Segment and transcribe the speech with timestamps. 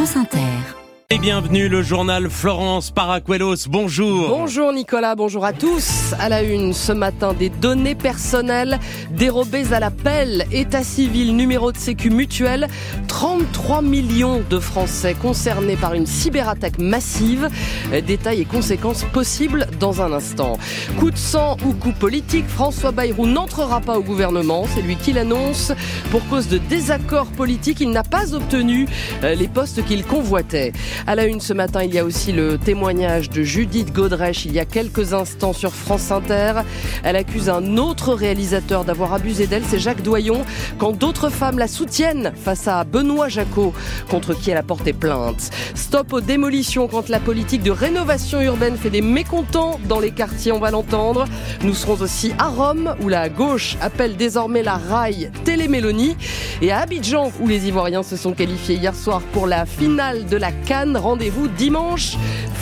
[0.00, 0.79] France Inter.
[1.12, 3.66] Et bienvenue, le journal Florence Paracuelos.
[3.68, 4.28] Bonjour.
[4.28, 6.14] Bonjour Nicolas, bonjour à tous.
[6.20, 8.78] À la une ce matin, des données personnelles
[9.10, 10.46] dérobées à l'appel.
[10.52, 12.68] État civil, numéro de sécu mutuel.
[13.08, 17.48] 33 millions de Français concernés par une cyberattaque massive.
[18.06, 20.58] Détails et conséquences possibles dans un instant.
[20.96, 24.64] Coup de sang ou coup politique, François Bayrou n'entrera pas au gouvernement.
[24.72, 25.72] C'est lui qui l'annonce.
[26.12, 28.86] Pour cause de désaccords politiques, il n'a pas obtenu
[29.24, 30.72] les postes qu'il convoitait.
[31.06, 34.52] À la une ce matin, il y a aussi le témoignage de Judith Godrèche il
[34.52, 36.60] y a quelques instants sur France Inter.
[37.02, 40.42] Elle accuse un autre réalisateur d'avoir abusé d'elle, c'est Jacques Doyon,
[40.78, 43.72] quand d'autres femmes la soutiennent face à Benoît Jacot,
[44.10, 45.50] contre qui elle a porté plainte.
[45.74, 50.52] Stop aux démolitions quand la politique de rénovation urbaine fait des mécontents dans les quartiers,
[50.52, 51.24] on va l'entendre.
[51.62, 56.16] Nous serons aussi à Rome, où la gauche appelle désormais la raille Télémélonie,
[56.62, 60.36] et à Abidjan, où les Ivoiriens se sont qualifiés hier soir pour la finale de
[60.36, 62.16] la Cannes Rendez-vous dimanche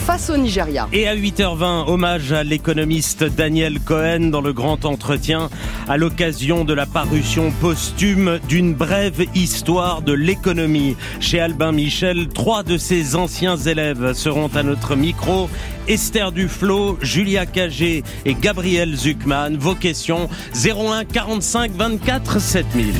[0.05, 0.87] face au Nigeria.
[0.91, 5.49] Et à 8h20, hommage à l'économiste Daniel Cohen dans le grand entretien
[5.87, 10.95] à l'occasion de la parution posthume d'une brève histoire de l'économie.
[11.19, 15.49] Chez Albin Michel, trois de ses anciens élèves seront à notre micro.
[15.87, 19.57] Esther Duflo, Julia Cagé et Gabriel Zuckman.
[19.57, 22.93] Vos questions 01 45 24 7000.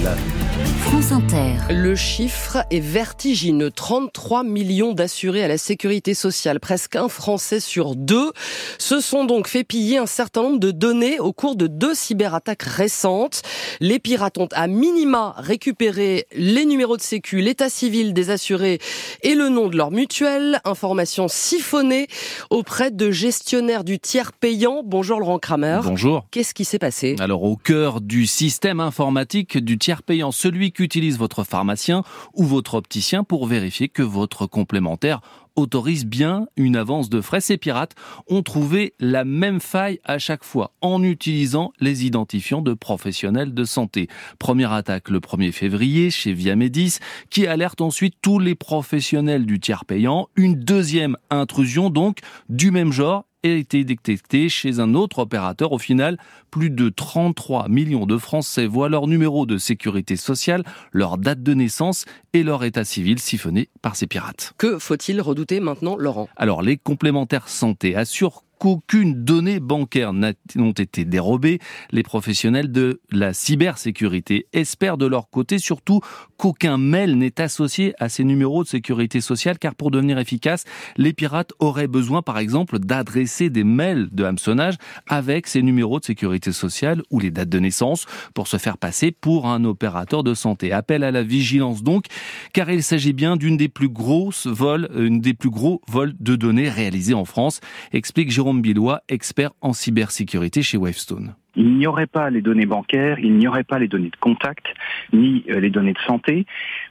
[0.90, 1.54] France Inter.
[1.70, 3.70] Le chiffre est vertigineux.
[3.70, 6.60] 33 millions d'assurés à la sécurité sociale.
[6.60, 8.32] Presque un Français sur deux
[8.80, 12.64] se sont donc fait piller un certain nombre de données au cours de deux cyberattaques
[12.64, 13.44] récentes.
[13.80, 18.80] Les pirates ont à minima récupéré les numéros de sécu, l'état civil des assurés
[19.22, 20.60] et le nom de leur mutuelle.
[20.66, 22.08] Information siphonnée
[22.50, 24.82] auprès de gestionnaires du tiers payant.
[24.84, 25.82] Bonjour Laurent Kramer.
[25.84, 26.26] Bonjour.
[26.32, 27.16] Qu'est-ce qui s'est passé?
[27.20, 32.76] Alors au cœur du système informatique du tiers payant, celui qu'utilise votre pharmacien ou votre
[32.76, 35.20] opticien pour vérifier que votre complémentaire
[35.58, 37.42] autorise bien une avance de frais.
[37.42, 37.96] Ces pirates
[38.30, 43.66] ont trouvé la même faille à chaque fois en utilisant les identifiants de professionnels de
[43.66, 44.08] santé.
[44.40, 49.84] Première attaque le 1er février chez Viamedis qui alerte ensuite tous les professionnels du tiers
[49.84, 50.30] payant.
[50.38, 55.72] Une deuxième intrusion donc du même genre a été détecté chez un autre opérateur.
[55.72, 56.18] Au final,
[56.52, 61.54] plus de 33 millions de Français voient leur numéro de sécurité sociale, leur date de
[61.54, 64.54] naissance et leur état civil siphonnés par ces pirates.
[64.58, 66.28] Que faut-il redouter maintenant, Laurent?
[66.36, 71.60] Alors, les complémentaires santé assurent qu'aucune donnée bancaire n'ont été dérobées.
[71.92, 76.02] Les professionnels de la cybersécurité espèrent de leur côté surtout
[76.38, 80.66] qu'aucun mail n'est associé à ces numéros de sécurité sociale car pour devenir efficace,
[80.98, 84.76] les pirates auraient besoin par exemple d'adresser des mails de hameçonnage
[85.08, 89.12] avec ces numéros de sécurité sociale ou les dates de naissance pour se faire passer
[89.12, 90.72] pour un opérateur de santé.
[90.74, 92.06] Appel à la vigilance donc
[92.54, 96.36] car il s'agit bien d'une des plus grosses vols, une des plus gros vols de
[96.36, 97.62] données réalisés en France,
[97.94, 98.62] explique Jérôme Jérôme
[99.10, 101.36] expert en cybersécurité chez Wavestone.
[101.60, 104.66] Il n'y aurait pas les données bancaires, il n'y aurait pas les données de contact,
[105.12, 106.46] ni euh, les données de santé.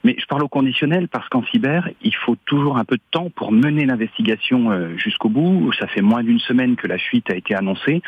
[0.04, 3.30] Mais je parle au conditionnel parce qu'en cyber, il faut toujours un peu de temps
[3.34, 5.72] pour mener l'investigation euh, jusqu'au bout.
[5.72, 8.02] Ça fait moins d'une semaine que la fuite a été annoncée.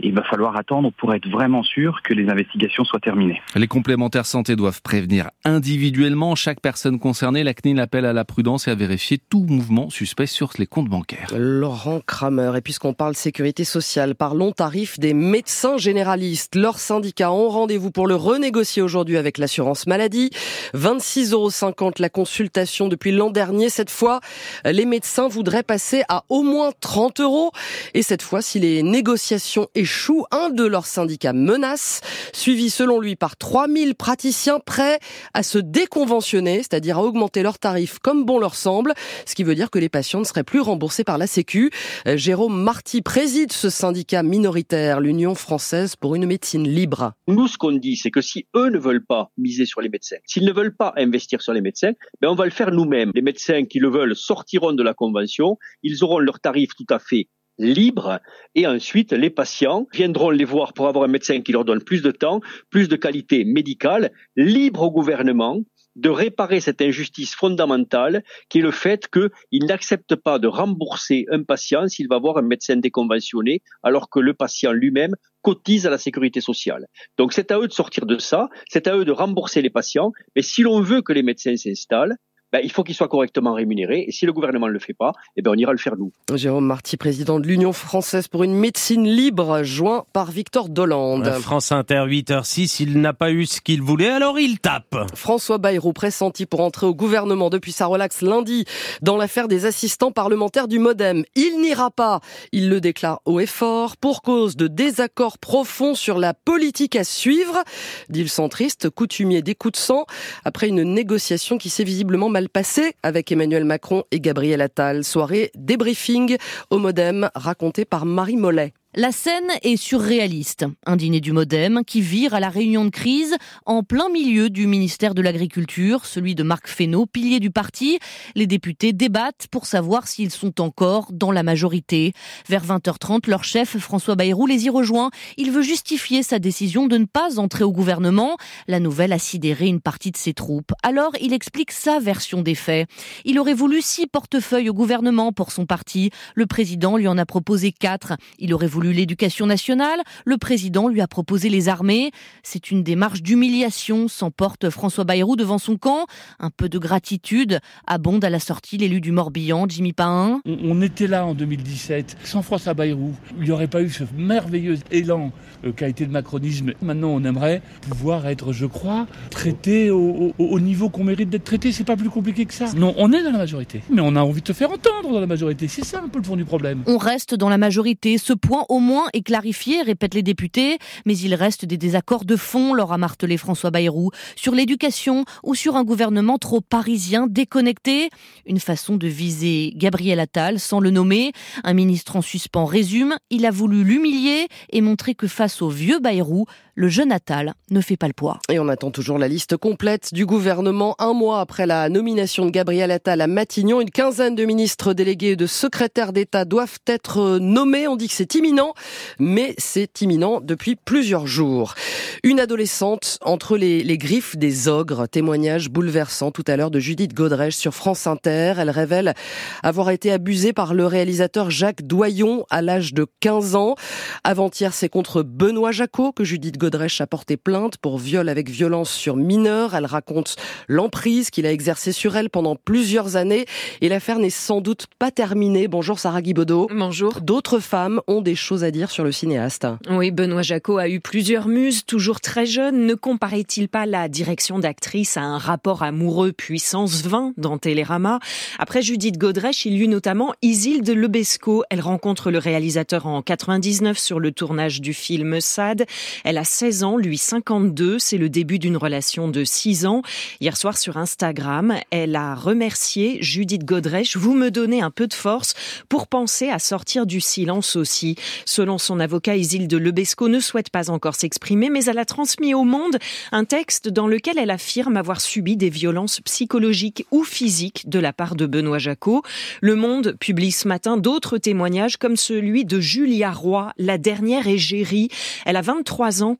[0.00, 3.42] Il va falloir attendre pour être vraiment sûr que les investigations soient terminées.
[3.56, 7.42] Les complémentaires santé doivent prévenir individuellement chaque personne concernée.
[7.42, 10.88] La CNIL appelle à la prudence et à vérifier tout mouvement suspect sur les comptes
[10.88, 11.28] bancaires.
[11.36, 16.56] Laurent Kramer, et puisqu'on parle sécurité sociale, parlons tarifs des médecins généralistes.
[16.56, 20.28] Leurs syndicats ont rendez-vous pour le renégocier aujourd'hui avec l'assurance maladie.
[20.74, 23.70] 26,50 euros la consultation depuis l'an dernier.
[23.70, 24.20] Cette fois,
[24.66, 27.50] les médecins voudraient passer à au moins 30 euros.
[27.94, 32.02] Et cette fois, si les négociations échouent, un de leurs syndicats menace,
[32.34, 34.98] suivi selon lui par 3000 praticiens prêts
[35.32, 38.92] à se déconventionner, c'est-à-dire à augmenter leurs tarifs comme bon leur semble,
[39.24, 41.70] ce qui veut dire que les patients ne seraient plus remboursés par la Sécu.
[42.04, 47.72] Jérôme Marty préside ce syndicat minoritaire, l'Union française pour une médecine libre Nous, ce qu'on
[47.72, 50.74] dit, c'est que si eux ne veulent pas miser sur les médecins, s'ils ne veulent
[50.74, 53.10] pas investir sur les médecins, ben on va le faire nous-mêmes.
[53.14, 56.98] Les médecins qui le veulent sortiront de la convention, ils auront leurs tarifs tout à
[56.98, 57.28] fait
[57.58, 58.20] libres
[58.54, 62.02] et ensuite les patients viendront les voir pour avoir un médecin qui leur donne plus
[62.02, 62.40] de temps,
[62.70, 65.60] plus de qualité médicale, libre au gouvernement
[65.96, 71.42] de réparer cette injustice fondamentale qui est le fait qu'il n'accepte pas de rembourser un
[71.42, 75.98] patient s'il va voir un médecin déconventionné alors que le patient lui-même cotise à la
[75.98, 76.86] sécurité sociale.
[77.18, 80.12] Donc c'est à eux de sortir de ça, c'est à eux de rembourser les patients,
[80.34, 82.16] mais si l'on veut que les médecins s'installent,
[82.56, 84.04] ben, il faut qu'il soit correctement rémunéré.
[84.08, 86.12] Et si le gouvernement ne le fait pas, eh ben, on ira le faire nous.
[86.34, 91.28] Jérôme Marty, président de l'Union française pour une médecine libre, joint par Victor Dolande.
[91.40, 94.96] France Inter 8h06, il n'a pas eu ce qu'il voulait, alors il tape.
[95.14, 98.64] François Bayrou, pressenti pour entrer au gouvernement depuis sa relaxe lundi
[99.02, 101.24] dans l'affaire des assistants parlementaires du Modem.
[101.34, 102.20] Il n'ira pas,
[102.52, 107.04] il le déclare haut et fort, pour cause de désaccords profonds sur la politique à
[107.04, 107.62] suivre,
[108.08, 110.06] dit le centriste, coutumier des coups de sang,
[110.44, 115.04] après une négociation qui s'est visiblement mal passée avec Emmanuel Macron et Gabriel Attal.
[115.04, 116.36] Soirée débriefing
[116.70, 118.72] au Modem raconté par Marie Mollet.
[118.98, 120.64] La scène est surréaliste.
[120.86, 124.66] Un dîner du Modem qui vire à la réunion de crise en plein milieu du
[124.66, 127.98] ministère de l'Agriculture, celui de Marc Fesneau, pilier du parti.
[128.34, 132.14] Les députés débattent pour savoir s'ils sont encore dans la majorité.
[132.48, 135.10] Vers 20h30, leur chef, François Bayrou, les y rejoint.
[135.36, 138.38] Il veut justifier sa décision de ne pas entrer au gouvernement.
[138.66, 140.72] La nouvelle a sidéré une partie de ses troupes.
[140.82, 142.88] Alors, il explique sa version des faits.
[143.26, 146.12] Il aurait voulu six portefeuilles au gouvernement pour son parti.
[146.34, 148.14] Le président lui en a proposé quatre.
[148.38, 152.10] Il aurait voulu l'éducation nationale, le président lui a proposé les armées.
[152.42, 156.06] C'est une démarche d'humiliation, s'emporte François Bayrou devant son camp.
[156.38, 160.40] Un peu de gratitude abonde à la sortie l'élu du Morbihan, Jimmy Pain.
[160.46, 163.14] On était là en 2017, sans François Bayrou.
[163.38, 165.32] Il n'y aurait pas eu ce merveilleux élan
[165.64, 166.72] euh, qu'a été le macronisme.
[166.82, 171.72] Maintenant, on aimerait pouvoir être, je crois, traité au, niveau qu'on mérite d'être traité.
[171.72, 172.66] C'est pas plus compliqué que ça.
[172.76, 173.82] Non, on est dans la majorité.
[173.90, 175.68] Mais on a envie de te faire entendre dans la majorité.
[175.68, 176.82] C'est ça un peu le fond du problème.
[176.86, 178.18] On reste dans la majorité.
[178.18, 182.36] Ce point au moins est clarifié, répètent les députés, mais il reste des désaccords de
[182.36, 188.10] fond, leur a martelé François Bayrou, sur l'éducation ou sur un gouvernement trop parisien, déconnecté.
[188.46, 191.32] Une façon de viser Gabriel Attal sans le nommer.
[191.64, 195.98] Un ministre en suspens résume, il a voulu l'humilier et montrer que face au vieux
[195.98, 196.46] Bayrou,
[196.76, 198.38] le jeune Attal ne fait pas le poids.
[198.50, 200.94] Et on attend toujours la liste complète du gouvernement.
[200.98, 205.30] Un mois après la nomination de Gabriel Attal à Matignon, une quinzaine de ministres délégués
[205.30, 207.88] et de secrétaires d'État doivent être nommés.
[207.88, 208.74] On dit que c'est imminent,
[209.18, 211.74] mais c'est imminent depuis plusieurs jours.
[212.22, 217.14] Une adolescente entre les, les griffes des ogres, témoignage bouleversant tout à l'heure de Judith
[217.14, 218.54] Godrèche sur France Inter.
[218.58, 219.14] Elle révèle
[219.62, 223.76] avoir été abusée par le réalisateur Jacques Doyon à l'âge de 15 ans.
[224.24, 226.65] Avant-hier, c'est contre Benoît Jacot que Judith Godrèche
[227.00, 229.74] a porté plainte pour viol avec violence sur mineur.
[229.74, 230.36] Elle raconte
[230.68, 233.46] l'emprise qu'il a exercée sur elle pendant plusieurs années
[233.80, 235.68] et l'affaire n'est sans doute pas terminée.
[235.68, 236.68] Bonjour Sarah Guibaudot.
[236.72, 237.20] Bonjour.
[237.20, 239.66] D'autres femmes ont des choses à dire sur le cinéaste.
[239.90, 242.86] Oui, Benoît Jacot a eu plusieurs muses, toujours très jeune.
[242.86, 248.20] Ne comparait-il pas la direction d'actrice à un rapport amoureux puissance 20 dans Télérama?
[248.58, 251.64] Après Judith Godrèche, il y eut notamment Isilde Lebesco.
[251.70, 255.84] Elle rencontre le réalisateur en 99 sur le tournage du film Sad.
[256.24, 257.98] Elle a 16 ans, lui 52.
[257.98, 260.00] C'est le début d'une relation de 6 ans.
[260.40, 264.16] Hier soir sur Instagram, elle a remercié Judith Godrèche.
[264.16, 265.52] Vous me donnez un peu de force
[265.90, 268.16] pour penser à sortir du silence aussi.
[268.46, 272.64] Selon son avocat, Isilde Lebesco ne souhaite pas encore s'exprimer, mais elle a transmis au
[272.64, 272.96] monde
[273.32, 278.14] un texte dans lequel elle affirme avoir subi des violences psychologiques ou physiques de la
[278.14, 279.20] part de Benoît Jacot.
[279.60, 285.10] Le Monde publie ce matin d'autres témoignages comme celui de Julia Roy, la dernière égérie.
[285.44, 286.34] Elle a 23 ans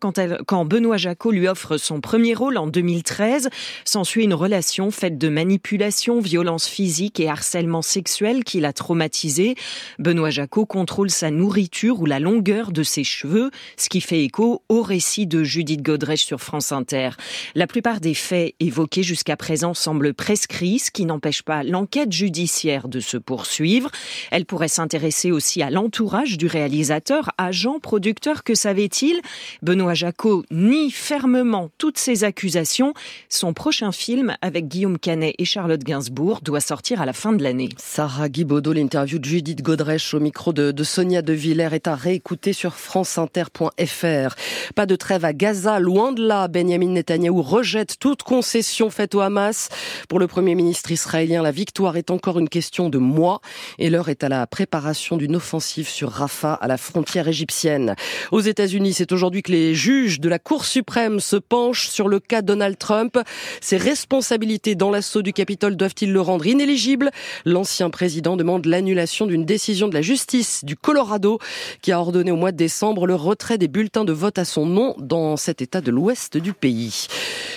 [0.47, 3.49] quand Benoît Jacot lui offre son premier rôle en 2013.
[3.85, 9.55] S'ensuit une relation faite de manipulation, violence physique et harcèlement sexuel qui l'a traumatisée.
[9.99, 14.63] Benoît Jacot contrôle sa nourriture ou la longueur de ses cheveux, ce qui fait écho
[14.69, 17.11] au récit de Judith Godrèche sur France Inter.
[17.55, 22.89] La plupart des faits évoqués jusqu'à présent semblent prescrits, ce qui n'empêche pas l'enquête judiciaire
[22.89, 23.91] de se poursuivre.
[24.31, 29.21] Elle pourrait s'intéresser aussi à l'entourage du réalisateur, agent, producteur, que savait-il?
[29.63, 32.95] Benoît Jacot nie fermement toutes ces accusations.
[33.29, 37.43] Son prochain film avec Guillaume Canet et Charlotte Gainsbourg doit sortir à la fin de
[37.43, 37.71] l'année.
[37.79, 41.95] Sarah Guibaudot, l'interview de Judith Godrèche au micro de, de Sonia De Villers est à
[41.95, 44.35] réécouter sur franceinter.fr.
[44.75, 46.49] Pas de trêve à Gaza, loin de là.
[46.49, 49.71] Benjamin Netanyahou rejette toute concession faite au Hamas.
[50.09, 53.41] Pour le Premier ministre israélien, la victoire est encore une question de mois
[53.79, 57.97] et l'heure est à la préparation d'une offensive sur Rafah, à la frontière égyptienne.
[58.31, 62.19] Aux États-Unis, c'est aujourd'hui que les juges de la Cour suprême se penchent sur le
[62.19, 63.21] cas Donald Trump.
[63.61, 67.13] Ses responsabilités dans l'assaut du Capitole doivent-ils le rendre inéligible?
[67.45, 71.39] L'ancien président demande l'annulation d'une décision de la justice du Colorado
[71.83, 74.67] qui a ordonné au mois de décembre le retrait des bulletins de vote à son
[74.67, 77.07] nom dans cet état de l'ouest du pays.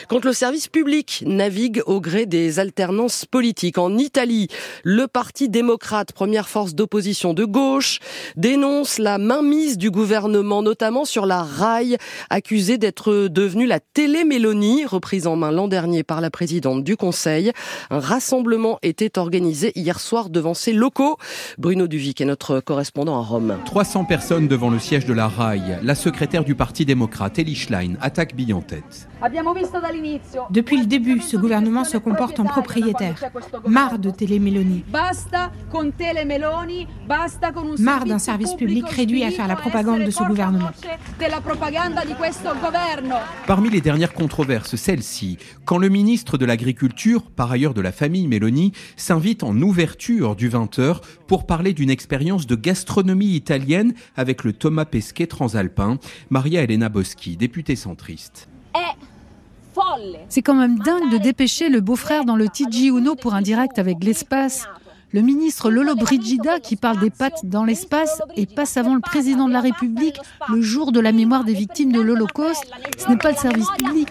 [0.07, 4.50] Quand le service public navigue au gré des alternances politiques en Italie,
[4.83, 8.00] le Parti démocrate, première force d'opposition de gauche,
[8.36, 11.98] dénonce la mainmise du gouvernement, notamment sur la rail,
[12.30, 17.51] accusée d'être devenue la télé-Mélanie, reprise en main l'an dernier par la présidente du Conseil.
[17.89, 21.18] Un rassemblement était organisé hier soir devant ses locaux.
[21.58, 23.58] Bruno Duvic est notre correspondant à Rome.
[23.66, 25.80] 300 personnes devant le siège de la RAI.
[25.84, 29.08] La secrétaire du Parti démocrate, Elie Schlein, attaque Bill en tête.
[30.49, 33.21] Depuis le début, ce gouvernement se comporte en propriétaire.
[33.67, 34.85] Marre de Télémélanie.
[37.79, 40.69] Marre d'un service public réduit à faire la propagande de ce gouvernement.
[43.45, 48.27] Parmi les dernières controverses, celle-ci, quand le ministre de l'Agriculture, par ailleurs de la famille
[48.27, 54.53] Mélanie, s'invite en ouverture du 20h pour parler d'une expérience de gastronomie italienne avec le
[54.53, 55.97] Thomas Pesquet transalpin,
[56.29, 58.47] Maria Elena Boschi, députée centriste.
[60.27, 63.79] C'est quand même dingue de dépêcher le beau-frère dans le TG Uno pour un direct
[63.79, 64.67] avec l'espace.
[65.12, 69.48] Le ministre Lolo Brigida qui parle des pattes dans l'espace et passe avant le président
[69.48, 70.17] de la République
[70.48, 74.08] le jour de la mémoire des victimes de l'Holocauste, ce n'est pas le service public.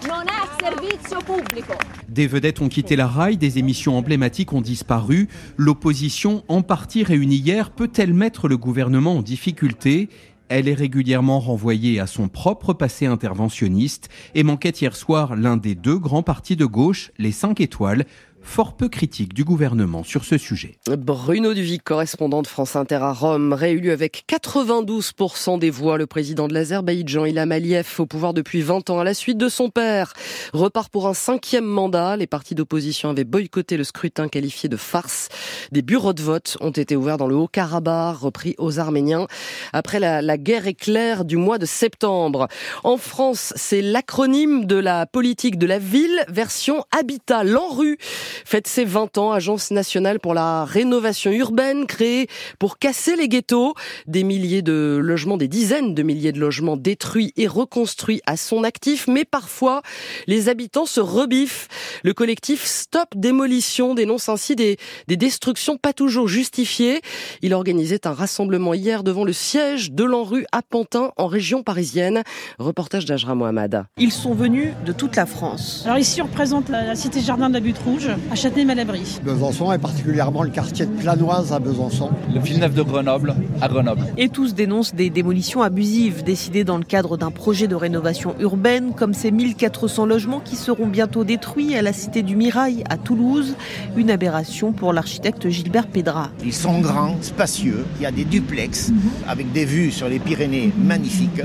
[2.09, 5.29] Des vedettes ont quitté la rail, des émissions emblématiques ont disparu.
[5.55, 10.09] L'opposition, en partie réunie hier, peut-elle mettre le gouvernement en difficulté?
[10.49, 15.75] Elle est régulièrement renvoyée à son propre passé interventionniste et manquait hier soir l'un des
[15.75, 18.05] deux grands partis de gauche, les 5 étoiles,
[18.41, 20.77] fort peu critique du gouvernement sur ce sujet.
[20.87, 25.97] Bruno Duvic, correspondant de France Inter à Rome, réélu avec 92% des voix.
[25.97, 29.49] Le président de l'Azerbaïdjan, Ilham Aliyev, au pouvoir depuis 20 ans à la suite de
[29.49, 30.13] son père,
[30.53, 32.17] repart pour un cinquième mandat.
[32.17, 35.29] Les partis d'opposition avaient boycotté le scrutin qualifié de farce.
[35.71, 39.27] Des bureaux de vote ont été ouverts dans le Haut-Karabakh, repris aux Arméniens,
[39.73, 42.47] après la, guerre éclair du mois de septembre.
[42.83, 47.97] En France, c'est l'acronyme de la politique de la ville, version Habitat, l'ANRU
[48.45, 53.73] fête ses 20 ans, agence nationale pour la rénovation urbaine créée pour casser les ghettos.
[54.07, 58.63] Des milliers de logements, des dizaines de milliers de logements détruits et reconstruits à son
[58.63, 59.81] actif, mais parfois
[60.27, 61.67] les habitants se rebiffent.
[62.03, 67.01] Le collectif Stop Démolition dénonce ainsi des, des destructions pas toujours justifiées.
[67.41, 72.23] Il organisait un rassemblement hier devant le siège de l'ANRU à Pantin en région parisienne.
[72.57, 73.83] Reportage d'Ajra Mohamed.
[73.97, 75.83] Ils sont venus de toute la France.
[75.85, 79.19] Alors ici on représente la, la cité jardin de la Butte Rouge à Châtenay-Malabry.
[79.23, 82.09] Besançon et particulièrement le quartier de Planoise à Besançon.
[82.33, 84.05] Le Villeneuve de Grenoble à Grenoble.
[84.17, 88.93] Et tous dénoncent des démolitions abusives décidées dans le cadre d'un projet de rénovation urbaine
[88.95, 93.55] comme ces 1400 logements qui seront bientôt détruits à la cité du Mirail à Toulouse.
[93.95, 96.29] Une aberration pour l'architecte Gilbert Pédra.
[96.43, 98.91] Ils sont grands, spacieux, il y a des duplex
[99.27, 101.41] avec des vues sur les Pyrénées magnifiques.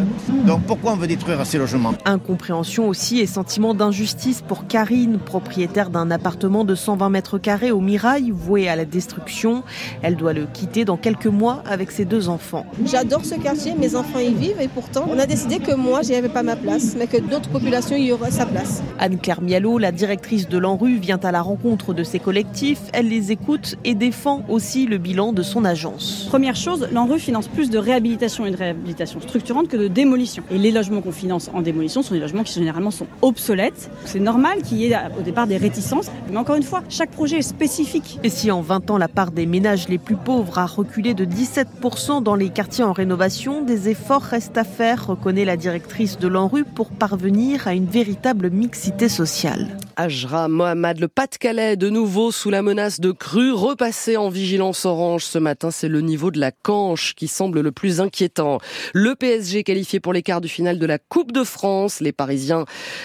[0.47, 1.95] Donc pourquoi on veut détruire ces logements?
[2.05, 7.81] Incompréhension aussi et sentiment d'injustice pour Karine, propriétaire d'un appartement de 120 mètres carrés au
[7.81, 9.63] Mirail, voué à la destruction.
[10.03, 12.67] Elle doit le quitter dans quelques mois avec ses deux enfants.
[12.85, 16.15] J'adore ce quartier, mes enfants y vivent et pourtant on a décidé que moi j'y
[16.15, 18.83] avais pas ma place, mais que d'autres populations y auraient sa place.
[18.99, 22.81] Anne-Claire Mialot, la directrice de l'ANRU, vient à la rencontre de ces collectifs.
[22.93, 26.27] Elle les écoute et défend aussi le bilan de son agence.
[26.29, 30.43] Première chose, l'ANRU finance plus de réhabilitation et de réhabilitation structurante que de démolition.
[30.51, 33.91] Et les logements qu'on finance en démolition sont des logements qui généralement sont obsolètes.
[34.05, 37.39] C'est normal qu'il y ait au départ des réticences, mais encore une fois, chaque projet
[37.39, 38.19] est spécifique.
[38.23, 41.25] Et si en 20 ans la part des ménages les plus pauvres a reculé de
[41.25, 46.29] 17% dans les quartiers en rénovation, des efforts restent à faire, reconnaît la directrice de
[46.29, 49.77] l'ANRU, pour parvenir à une véritable mixité sociale.
[49.97, 55.25] Ajra Mohamed, le Pas-de-Calais, de nouveau sous la menace de crues, repassé en vigilance orange
[55.25, 55.71] ce matin.
[55.71, 58.59] C'est le niveau de la Canche qui semble le plus inquiétant.
[58.93, 62.01] Le PSG qualifié pour les quarts du final de la Coupe de France.
[62.01, 62.65] Les Parisiens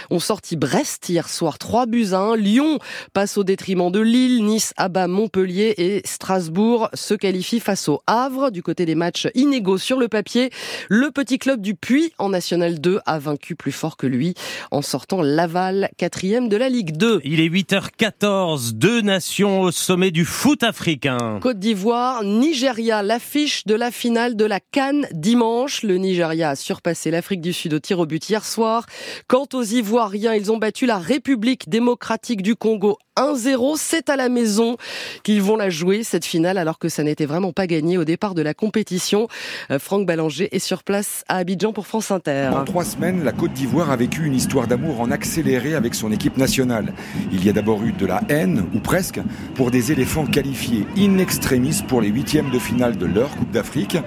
[0.09, 2.35] ont sorti Brest hier soir 3 buts à 1.
[2.37, 2.79] Lyon
[3.13, 4.43] passe au détriment de Lille.
[4.43, 8.51] Nice abat Montpellier et Strasbourg se qualifie face au Havre.
[8.51, 10.49] Du côté des matchs inégaux sur le papier,
[10.89, 14.33] le petit club du Puy en National 2 a vaincu plus fort que lui
[14.71, 17.21] en sortant Laval, quatrième de la Ligue 2.
[17.23, 21.39] Il est 8h14, deux nations au sommet du foot africain.
[21.41, 25.83] Côte d'Ivoire, Nigeria, l'affiche de la finale de la Cannes dimanche.
[25.83, 28.85] Le Nigeria a surpassé l'Afrique du Sud au tir au but hier soir.
[29.27, 32.97] Quant aux Ivoiriens, ils ont battu la République démocratique du Congo
[33.33, 33.75] 1-0.
[33.77, 34.77] C'est à la maison
[35.23, 38.35] qu'ils vont la jouer, cette finale, alors que ça n'était vraiment pas gagné au départ
[38.35, 39.27] de la compétition.
[39.71, 42.51] Euh, Franck Ballanger est sur place à Abidjan pour France Inter.
[42.53, 46.11] En trois semaines, la Côte d'Ivoire a vécu une histoire d'amour en accéléré avec son
[46.11, 46.93] équipe nationale.
[47.31, 49.19] Il y a d'abord eu de la haine, ou presque,
[49.55, 53.97] pour des éléphants qualifiés in extremis pour les huitièmes de finale de leur Coupe d'Afrique.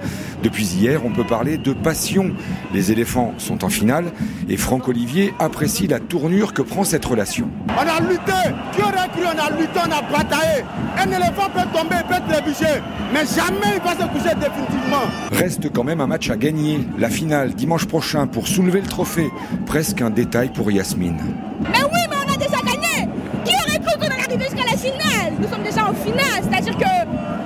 [0.43, 2.31] Depuis hier, on peut parler de passion.
[2.73, 4.11] Les éléphants sont en finale
[4.49, 7.49] et Franck Olivier apprécie la tournure que prend cette relation.
[7.69, 8.31] On a lutté,
[8.75, 10.63] Dieu cru, on a lutté, on a bataillé.
[10.97, 12.81] Un éléphant peut tomber, peut trébucher,
[13.13, 15.05] mais jamais il va se coucher définitivement.
[15.31, 16.87] Reste quand même un match à gagner.
[16.97, 19.31] La finale dimanche prochain pour soulever le trophée.
[19.65, 21.21] Presque un détail pour Yasmine.
[21.61, 23.09] Mais oui, mais on a déjà gagné.
[23.45, 25.33] Qui aurait cru qu'on allait arriver jusqu'à la finale?
[25.39, 26.93] Nous sommes déjà en finale, c'est-à-dire que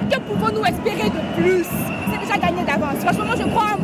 [0.09, 1.65] que pouvons-nous espérer de plus?
[2.09, 3.00] C'est déjà gagné d'avance.
[3.01, 3.76] Franchement, je crois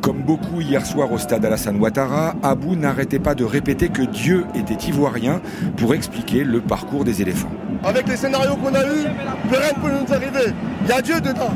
[0.00, 4.44] Comme beaucoup hier soir au stade Alassane Ouattara, Abou n'arrêtait pas de répéter que Dieu
[4.54, 5.40] était ivoirien
[5.76, 7.50] pour expliquer le parcours des éléphants.
[7.82, 9.06] Avec les scénarios qu'on a eus,
[9.48, 10.52] plus rien ne peut nous arriver.
[10.82, 11.52] Il y a Dieu dedans.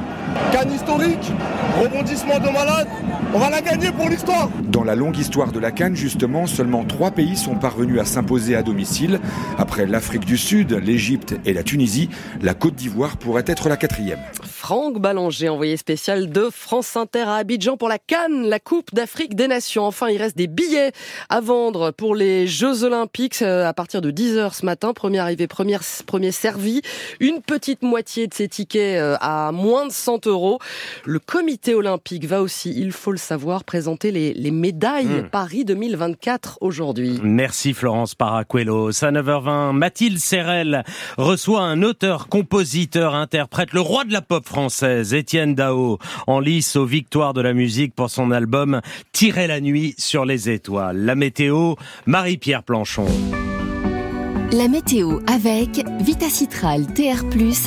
[0.53, 1.33] Canne historique,
[1.83, 2.89] rebondissement de malade,
[3.35, 4.49] on va la gagner pour l'histoire.
[4.65, 8.55] Dans la longue histoire de la Cannes, justement, seulement trois pays sont parvenus à s'imposer
[8.57, 9.21] à domicile.
[9.59, 12.09] Après l'Afrique du Sud, l'Égypte et la Tunisie,
[12.41, 14.21] la Côte d'Ivoire pourrait être la quatrième.
[14.69, 19.35] Franck Ballanger, envoyé spécial de France Inter à Abidjan pour la Cannes, la Coupe d'Afrique
[19.35, 19.87] des Nations.
[19.87, 20.93] Enfin, il reste des billets
[21.31, 24.93] à vendre pour les Jeux Olympiques euh, à partir de 10h ce matin.
[24.93, 26.83] Première arrivée, première, premier servi.
[27.19, 30.59] Une petite moitié de ces tickets euh, à moins de 100 euros.
[31.07, 35.31] Le comité olympique va aussi, il faut le savoir, présenter les, les médailles Mmh.
[35.31, 37.19] Paris 2024 aujourd'hui.
[37.23, 39.03] Merci Florence Paracuelos.
[39.03, 40.85] À 9h20, Mathilde Serrel
[41.17, 44.58] reçoit un auteur, compositeur, interprète, le roi de la pop française,
[45.13, 48.81] Étienne Dao, en lice aux victoires de la musique pour son album
[49.13, 50.99] Tirer la nuit sur les étoiles.
[50.99, 51.75] La météo,
[52.07, 53.07] Marie-Pierre Planchon.
[54.53, 57.23] La météo avec Vitacitral TR+,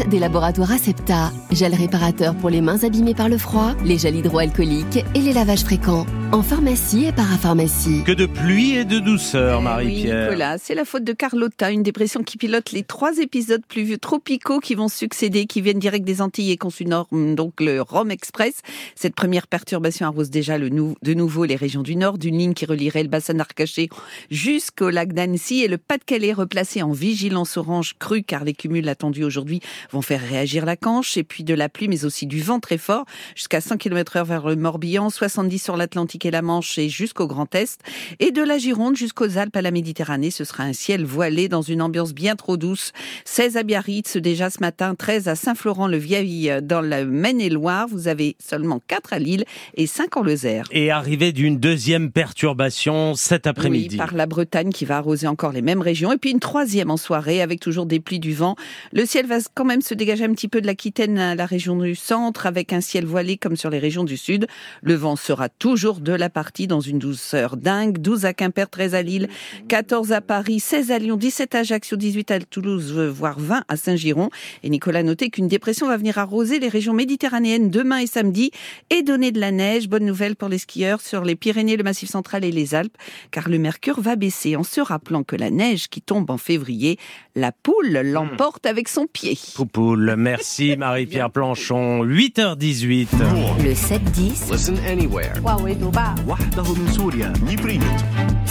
[0.10, 5.06] des laboratoires Acepta, gel réparateur pour les mains abîmées par le froid, les gels hydroalcooliques
[5.14, 6.08] et les lavages fréquents.
[6.32, 8.04] En pharmacie et parapharmacie.
[8.06, 10.30] Que de pluie et de douceur, Oui, Marie-Pierre.
[10.30, 14.60] Nicolas, c'est la faute de Carlotta, une dépression qui pilote les trois épisodes pluvieux tropicaux
[14.60, 18.54] qui vont succéder, qui viennent direct des Antilles et conçu norme, donc le Rome Express.
[18.96, 22.54] Cette première perturbation arrose déjà le nou- de nouveau les régions du Nord, d'une ligne
[22.54, 23.90] qui relierait le bassin d'Arcachais
[24.32, 26.32] jusqu'au lac d'Annecy et le Pas-de-Calais
[26.72, 29.60] replacé en vigilance orange crue car les cumuls attendus aujourd'hui
[29.92, 32.78] vont faire réagir la canche et puis de la pluie mais aussi du vent très
[32.78, 36.90] fort jusqu'à 100 km heure vers le Morbihan, 70 sur l'Atlantique et la Manche et
[36.90, 37.82] jusqu'au Grand Est
[38.20, 40.32] et de la Gironde jusqu'aux Alpes à la Méditerranée.
[40.32, 42.92] Ce sera un ciel voilé dans une ambiance bien trop douce.
[43.26, 47.88] 16 à Biarritz déjà ce matin, 13 à Saint-Florent-le-Vieil dans la Maine-et-Loire.
[47.90, 50.66] Vous avez seulement 4 à Lille et 5 en Lozère.
[50.72, 53.96] Et arrivée d'une deuxième perturbation cet après-midi.
[53.96, 56.12] Oui, par la Bretagne qui va arroser encore les mêmes régions.
[56.12, 58.56] Et puis une troisième en soirée avec toujours des pluies du vent.
[58.94, 61.76] Le ciel va quand même se dégager un petit peu de l'Aquitaine à la région
[61.76, 64.46] du centre avec un ciel voilé comme sur les régions du sud.
[64.84, 67.98] Le vent sera toujours de la partie dans une douceur dingue.
[67.98, 69.28] 12 à Quimper, 13 à Lille,
[69.70, 73.76] 14 à Paris, 16 à Lyon, 17 à Ajaccio, 18 à Toulouse, voire 20 à
[73.76, 74.30] Saint-Giron.
[74.62, 78.52] Et Nicolas notait qu'une dépression va venir arroser les régions méditerranéennes demain et samedi
[78.92, 79.90] et donner de la neige.
[79.90, 82.98] Bonne nouvelle pour les skieurs sur les Pyrénées, le Massif central et les Alpes,
[83.32, 86.51] car le mercure va baisser en se rappelant que la neige qui tombe en février,
[86.52, 86.98] février.
[87.34, 89.38] La poule l'emporte avec son pied.
[89.56, 92.04] Poupoule, merci Marie-Pierre Planchon.
[92.04, 93.08] 8h18.
[93.64, 94.50] Le 7-10.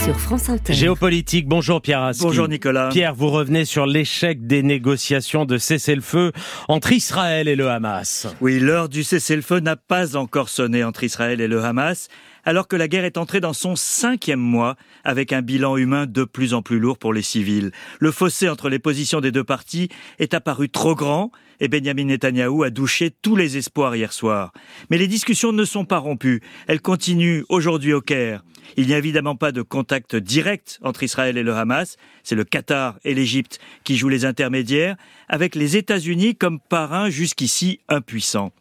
[0.02, 0.72] Sur France Inter.
[0.72, 2.22] Géopolitique, bonjour Pierre Aski.
[2.24, 2.88] Bonjour Nicolas.
[2.88, 6.32] Pierre, vous revenez sur l'échec des négociations de cessez-le-feu
[6.68, 8.28] entre Israël et le Hamas.
[8.40, 12.08] Oui, l'heure du cessez-le-feu n'a pas encore sonné entre Israël et le Hamas
[12.44, 16.24] alors que la guerre est entrée dans son cinquième mois, avec un bilan humain de
[16.24, 17.72] plus en plus lourd pour les civils.
[17.98, 22.62] Le fossé entre les positions des deux parties est apparu trop grand, et Benjamin Netanyahou
[22.62, 24.52] a douché tous les espoirs hier soir.
[24.90, 26.40] Mais les discussions ne sont pas rompues.
[26.66, 28.42] Elles continuent aujourd'hui au Caire.
[28.76, 31.96] Il n'y a évidemment pas de contact direct entre Israël et le Hamas.
[32.22, 34.96] C'est le Qatar et l'Égypte qui jouent les intermédiaires,
[35.28, 38.52] avec les États-Unis comme parrain jusqu'ici impuissants.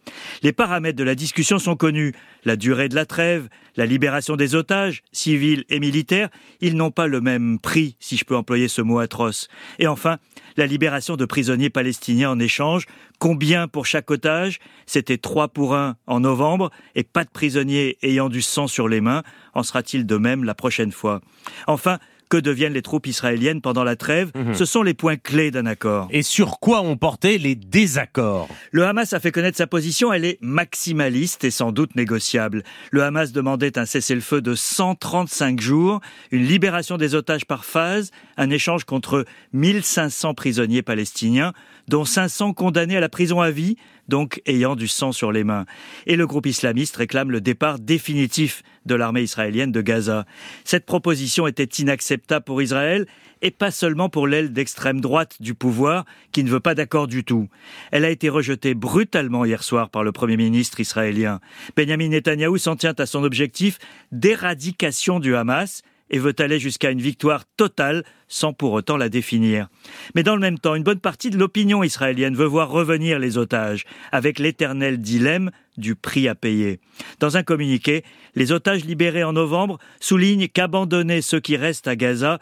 [0.43, 2.13] Les paramètres de la discussion sont connus.
[2.45, 6.29] La durée de la trêve, la libération des otages, civils et militaires,
[6.61, 9.47] ils n'ont pas le même prix, si je peux employer ce mot atroce.
[9.77, 10.17] Et enfin,
[10.57, 12.85] la libération de prisonniers palestiniens en échange.
[13.19, 14.59] Combien pour chaque otage?
[14.85, 19.01] C'était trois pour un en novembre et pas de prisonniers ayant du sang sur les
[19.01, 19.23] mains.
[19.53, 21.19] En sera-t-il de même la prochaine fois?
[21.67, 24.53] Enfin, que deviennent les troupes israéliennes pendant la trêve Mhm.
[24.53, 26.07] Ce sont les points clés d'un accord.
[26.11, 28.47] Et sur quoi ont porté les désaccords?
[28.71, 32.63] Le Hamas a fait connaître sa position, elle est maximaliste et sans doute négociable.
[32.91, 35.99] Le Hamas demandait un cessez-le-feu de 135 jours,
[36.31, 41.53] une libération des otages par phase, un échange contre 1500 prisonniers palestiniens,
[41.87, 43.75] dont 500 condamnés à la prison à vie,
[44.09, 45.65] donc ayant du sang sur les mains.
[46.05, 50.25] Et le groupe islamiste réclame le départ définitif de l'armée israélienne de Gaza.
[50.65, 53.05] Cette proposition était inacceptable pour Israël
[53.41, 57.23] et pas seulement pour l'aile d'extrême droite du pouvoir qui ne veut pas d'accord du
[57.23, 57.47] tout.
[57.91, 61.39] Elle a été rejetée brutalement hier soir par le Premier ministre israélien.
[61.77, 63.77] Benjamin Netanyahou s'en tient à son objectif
[64.11, 69.67] d'éradication du Hamas et veut aller jusqu'à une victoire totale sans pour autant la définir.
[70.15, 73.37] Mais dans le même temps, une bonne partie de l'opinion israélienne veut voir revenir les
[73.37, 76.79] otages, avec l'éternel dilemme du prix à payer.
[77.19, 78.03] Dans un communiqué,
[78.35, 82.39] les otages libérés en novembre soulignent qu'abandonner ceux qui restent à Gaza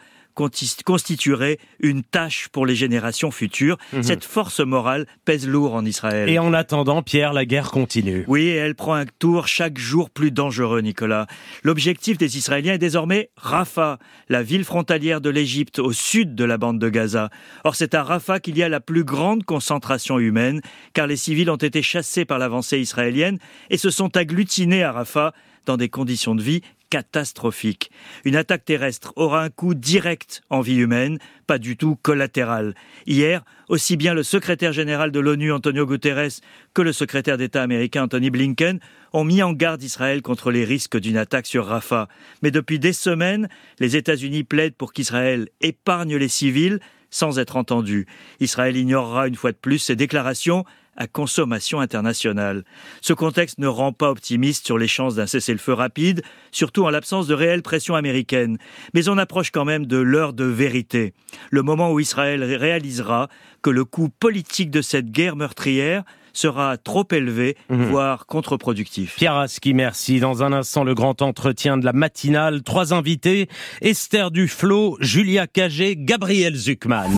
[0.84, 3.78] constituerait une tâche pour les générations futures.
[3.92, 4.02] Mhm.
[4.02, 6.28] Cette force morale pèse lourd en Israël.
[6.28, 8.24] Et en attendant, Pierre, la guerre continue.
[8.28, 11.26] Oui, elle prend un tour chaque jour plus dangereux, Nicolas.
[11.62, 13.98] L'objectif des Israéliens est désormais Rafah,
[14.28, 17.30] la ville frontalière de l'Égypte au sud de la bande de Gaza.
[17.64, 20.60] Or, c'est à Rafah qu'il y a la plus grande concentration humaine,
[20.92, 23.38] car les civils ont été chassés par l'avancée israélienne
[23.70, 25.32] et se sont agglutinés à Rafah
[25.66, 27.90] dans des conditions de vie catastrophique.
[28.24, 32.74] Une attaque terrestre aura un coût direct en vie humaine, pas du tout collatéral.
[33.06, 36.40] Hier, aussi bien le secrétaire général de l'ONU Antonio Guterres
[36.74, 38.80] que le secrétaire d'État américain Anthony Blinken
[39.12, 42.08] ont mis en garde Israël contre les risques d'une attaque sur Rafah.
[42.42, 43.48] Mais depuis des semaines,
[43.78, 48.06] les États-Unis plaident pour qu'Israël épargne les civils sans être entendu.
[48.40, 50.64] Israël ignorera une fois de plus ses déclarations
[50.98, 52.64] à consommation internationale.
[53.00, 57.26] Ce contexte ne rend pas optimiste sur les chances d'un cessez-le-feu rapide, surtout en l'absence
[57.26, 58.58] de réelle pression américaine.
[58.92, 61.14] Mais on approche quand même de l'heure de vérité,
[61.50, 63.28] le moment où Israël réalisera
[63.62, 67.86] que le coût politique de cette guerre meurtrière sera trop élevé, mhm.
[67.86, 69.16] voire contre-productif.
[69.16, 70.20] Pierre Aski, merci.
[70.20, 72.62] Dans un instant, le grand entretien de la matinale.
[72.62, 73.48] Trois invités,
[73.82, 77.10] Esther Duflo, Julia Cagé, Gabriel Zuckman.